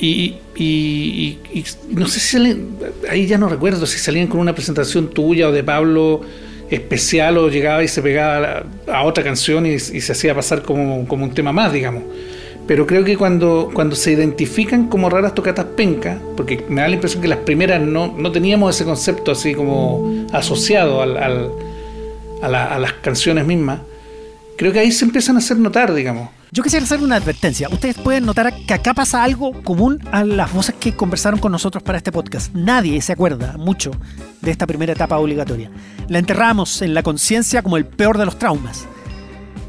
y, 0.00 0.36
y- 0.56 1.38
y- 1.52 1.58
y 1.60 1.64
no 1.90 2.06
sé 2.08 2.20
si 2.20 2.36
salen, 2.36 2.76
ahí 3.08 3.26
ya 3.26 3.38
no 3.38 3.48
recuerdo 3.48 3.86
si 3.86 3.98
salían 3.98 4.26
con 4.26 4.40
una 4.40 4.54
presentación 4.54 5.08
tuya 5.10 5.48
o 5.48 5.52
de 5.52 5.62
Pablo 5.64 6.20
especial 6.70 7.38
o 7.38 7.48
llegaba 7.48 7.82
y 7.84 7.88
se 7.88 8.02
pegaba 8.02 8.64
a, 8.88 9.04
otra 9.04 9.22
canción 9.22 9.66
y, 9.66 9.70
y 9.74 9.78
se 9.78 10.12
hacía 10.12 10.34
pasar 10.34 10.62
como, 10.62 11.06
como 11.06 11.24
un 11.24 11.32
tema 11.32 11.52
más, 11.52 11.72
digamos. 11.72 12.02
Pero 12.66 12.86
creo 12.86 13.04
que 13.04 13.16
cuando, 13.16 13.70
cuando 13.74 13.94
se 13.94 14.12
identifican 14.12 14.88
como 14.88 15.10
raras 15.10 15.34
tocatas 15.34 15.66
penca, 15.76 16.18
porque 16.36 16.64
me 16.68 16.80
da 16.80 16.88
la 16.88 16.94
impresión 16.94 17.20
que 17.22 17.28
las 17.28 17.38
primeras 17.38 17.80
no, 17.80 18.14
no 18.18 18.32
teníamos 18.32 18.74
ese 18.74 18.84
concepto 18.84 19.32
así 19.32 19.54
como 19.54 20.26
asociado 20.32 21.02
al- 21.02 21.16
al, 21.18 21.50
a, 22.42 22.48
la- 22.48 22.74
a 22.74 22.78
las 22.78 22.94
canciones 22.94 23.46
mismas, 23.46 23.80
creo 24.56 24.72
que 24.72 24.80
ahí 24.80 24.92
se 24.92 25.04
empiezan 25.04 25.36
a 25.36 25.38
hacer 25.38 25.58
notar, 25.58 25.92
digamos. 25.94 26.28
Yo 26.52 26.62
quisiera 26.62 26.84
hacer 26.84 27.00
una 27.00 27.16
advertencia. 27.16 27.68
Ustedes 27.68 27.96
pueden 27.96 28.26
notar 28.26 28.54
que 28.66 28.74
acá 28.74 28.94
pasa 28.94 29.24
algo 29.24 29.60
común 29.64 29.98
a 30.12 30.22
las 30.22 30.52
voces 30.52 30.76
que 30.78 30.94
conversaron 30.94 31.40
con 31.40 31.50
nosotros 31.50 31.82
para 31.82 31.98
este 31.98 32.12
podcast. 32.12 32.54
Nadie 32.54 33.02
se 33.02 33.12
acuerda 33.12 33.56
mucho 33.56 33.90
de 34.40 34.52
esta 34.52 34.66
primera 34.66 34.92
etapa 34.92 35.18
obligatoria. 35.18 35.70
La 36.08 36.20
enterramos 36.20 36.80
en 36.82 36.94
la 36.94 37.02
conciencia 37.02 37.62
como 37.62 37.76
el 37.76 37.86
peor 37.86 38.18
de 38.18 38.26
los 38.26 38.38
traumas. 38.38 38.86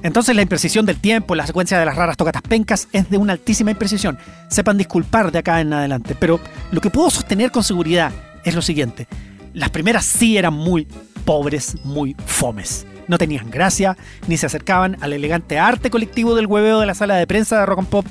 Entonces 0.04 0.36
la 0.36 0.44
imprecisión 0.44 0.86
del 0.86 1.01
tiempo, 1.01 1.34
la 1.34 1.48
secuencia 1.48 1.80
de 1.80 1.86
las 1.88 1.96
raras 1.96 2.18
tocatas 2.18 2.44
pencas 2.44 2.88
es 2.92 3.10
de 3.10 3.18
una 3.18 3.34
altísima 3.34 3.72
imprecisión. 3.72 4.20
Sepan 4.48 4.77
disculpar 4.77 5.32
de 5.32 5.39
acá 5.39 5.62
en 5.62 5.74
adelante. 5.74 6.15
Pero 6.20 6.39
lo 6.72 6.82
que 6.82 6.92
puedo 6.92 7.10
sostener 7.10 7.50
con 7.50 7.63
seguridad 7.63 8.12
es 8.44 8.54
lo 8.54 8.62
siguiente. 8.62 9.08
Las 9.54 9.72
primeras 9.72 10.06
sí 10.06 10.38
eran 10.38 10.54
muy 10.54 10.88
pobres, 11.25 11.77
muy 11.84 12.15
fomes. 12.27 12.86
No 13.07 13.17
tenían 13.17 13.51
gracia, 13.51 13.97
ni 14.27 14.38
se 14.38 14.45
acercaban 14.45 14.97
al 15.01 15.13
elegante 15.13 15.59
arte 15.59 15.89
colectivo 15.89 16.35
del 16.35 16.47
hueveo 16.47 16.79
de 16.79 16.85
la 16.85 16.95
sala 16.95 17.15
de 17.15 17.27
prensa 17.27 17.59
de 17.59 17.65
Rock 17.65 17.79
and 17.79 17.88
Pop 17.89 18.05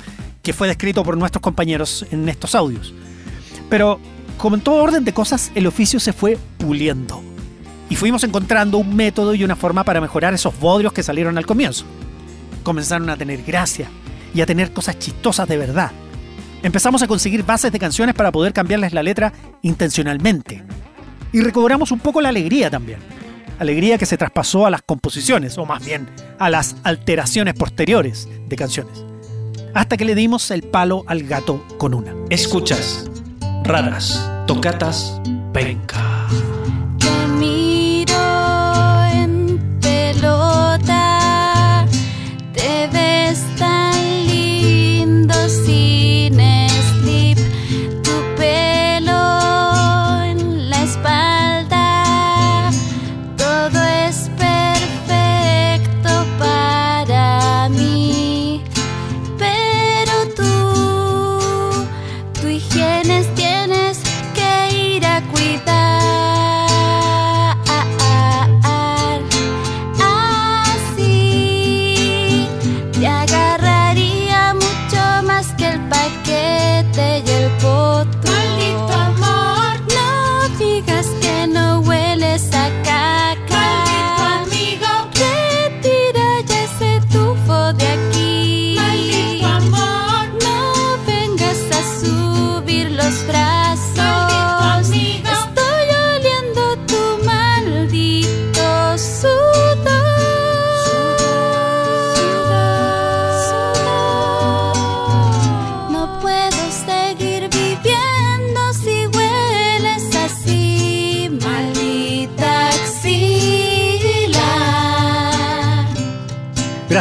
que 0.44 0.52
fue 0.52 0.68
descrito 0.68 1.02
por 1.02 1.16
nuestros 1.16 1.40
compañeros 1.42 2.06
en 2.12 2.28
estos 2.28 2.54
audios. 2.54 2.94
Pero, 3.70 3.98
como 4.36 4.56
en 4.56 4.62
todo 4.62 4.82
orden 4.82 5.02
de 5.02 5.14
cosas, 5.14 5.50
el 5.54 5.66
oficio 5.66 5.98
se 5.98 6.12
fue 6.12 6.38
puliendo. 6.58 7.22
Y 7.88 7.96
fuimos 7.96 8.22
encontrando 8.24 8.78
un 8.78 8.94
método 8.94 9.34
y 9.34 9.42
una 9.42 9.56
forma 9.56 9.84
para 9.84 10.02
mejorar 10.02 10.34
esos 10.34 10.58
bodrios 10.60 10.92
que 10.92 11.02
salieron 11.02 11.38
al 11.38 11.46
comienzo. 11.46 11.86
Comenzaron 12.62 13.08
a 13.08 13.16
tener 13.16 13.42
gracia 13.42 13.88
y 14.34 14.42
a 14.42 14.46
tener 14.46 14.72
cosas 14.72 14.98
chistosas 14.98 15.48
de 15.48 15.56
verdad. 15.56 15.92
Empezamos 16.62 17.02
a 17.02 17.06
conseguir 17.06 17.44
bases 17.44 17.72
de 17.72 17.78
canciones 17.78 18.14
para 18.14 18.32
poder 18.32 18.52
cambiarles 18.52 18.92
la 18.92 19.02
letra 19.02 19.32
intencionalmente. 19.62 20.62
Y 21.32 21.40
recobramos 21.40 21.90
un 21.90 22.00
poco 22.00 22.20
la 22.20 22.28
alegría 22.28 22.70
también. 22.70 23.00
Alegría 23.58 23.98
que 23.98 24.06
se 24.06 24.16
traspasó 24.16 24.66
a 24.66 24.70
las 24.70 24.82
composiciones, 24.82 25.58
o 25.58 25.66
más 25.66 25.84
bien 25.84 26.08
a 26.38 26.50
las 26.50 26.76
alteraciones 26.84 27.54
posteriores 27.54 28.28
de 28.48 28.56
canciones. 28.56 29.04
Hasta 29.74 29.96
que 29.96 30.04
le 30.04 30.14
dimos 30.14 30.50
el 30.50 30.62
palo 30.62 31.04
al 31.06 31.24
gato 31.24 31.64
con 31.78 31.94
una. 31.94 32.14
Escuchas. 32.30 33.10
Raras. 33.64 34.30
Tocatas. 34.46 35.20
Penca. 35.52 36.13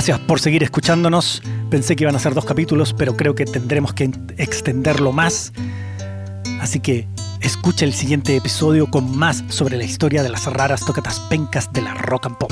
Gracias 0.06 0.28
por 0.28 0.42
seguir 0.42 0.64
escuchándonos. 0.64 1.42
Pensé 1.70 1.96
que 1.96 2.04
iban 2.04 2.14
a 2.18 2.20
ser 2.20 2.34
dos 2.34 2.44
capítulos, 2.44 2.94
pero 2.94 3.16
creo 3.16 3.36
que 3.36 3.46
tendremos 3.46 3.94
que 3.94 4.12
extenderlo 4.36 5.14
más. 5.14 5.54
Así 6.60 6.82
que 6.82 7.08
escucha 7.40 7.86
el 7.86 7.94
siguiente 7.94 8.36
episodio 8.36 8.88
con 8.88 9.18
más 9.18 9.46
sobre 9.48 9.78
la 9.78 9.86
historia 9.86 10.22
de 10.22 10.28
las 10.28 10.46
raras 10.48 10.86
tocatas 10.86 11.22
pencas 11.30 11.72
de 11.72 11.84
la 11.84 11.94
rock 11.94 12.26
and 12.26 12.38
pop. 12.38 12.52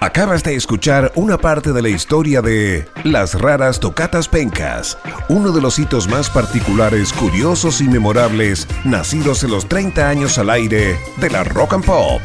Acabas 0.00 0.42
de 0.42 0.56
escuchar 0.56 1.12
una 1.14 1.38
parte 1.38 1.72
de 1.72 1.80
la 1.80 1.90
historia 1.90 2.42
de 2.42 2.88
Las 3.04 3.40
raras 3.40 3.78
tocatas 3.78 4.26
pencas, 4.26 4.98
uno 5.28 5.52
de 5.52 5.60
los 5.60 5.78
hitos 5.78 6.08
más 6.08 6.28
particulares, 6.28 7.12
curiosos 7.12 7.80
y 7.80 7.84
memorables 7.84 8.66
nacidos 8.84 9.44
en 9.44 9.52
los 9.52 9.68
30 9.68 10.08
años 10.08 10.38
al 10.38 10.50
aire 10.50 10.98
de 11.18 11.30
la 11.30 11.44
rock 11.44 11.74
and 11.74 11.84
pop. 11.84 12.20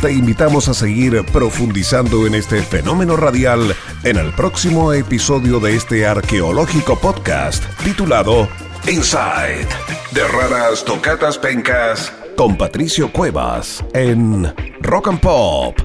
Te 0.00 0.10
invitamos 0.12 0.66
a 0.68 0.72
seguir 0.72 1.22
profundizando 1.26 2.26
en 2.26 2.34
este 2.34 2.62
fenómeno 2.62 3.16
radial 3.16 3.76
en 4.02 4.16
el 4.16 4.32
próximo 4.32 4.94
episodio 4.94 5.60
de 5.60 5.76
este 5.76 6.06
arqueológico 6.06 6.98
podcast 6.98 7.62
titulado 7.84 8.48
Inside 8.88 9.68
de 10.12 10.26
raras 10.26 10.86
tocatas 10.86 11.36
pencas 11.36 12.10
con 12.34 12.56
Patricio 12.56 13.12
Cuevas 13.12 13.84
en 13.92 14.50
Rock 14.80 15.08
and 15.08 15.20
Pop 15.20 15.78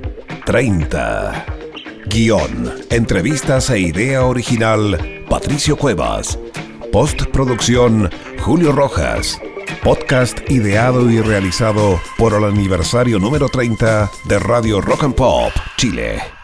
30. 0.45 1.45
Guión, 2.05 2.71
entrevistas 2.91 3.69
e 3.69 3.79
idea 3.79 4.23
original 4.23 5.25
Patricio 5.29 5.75
Cuevas. 5.75 6.39
Postproducción 6.89 8.09
Julio 8.39 8.71
Rojas. 8.71 9.41
Podcast 9.85 10.49
ideado 10.49 11.11
y 11.11 11.21
realizado 11.21 12.01
por 12.17 12.33
el 12.33 12.43
aniversario 12.43 13.19
número 13.19 13.49
30 13.49 14.11
de 14.23 14.39
Radio 14.39 14.81
Rock 14.81 15.03
and 15.03 15.13
Pop, 15.13 15.51
Chile. 15.77 16.34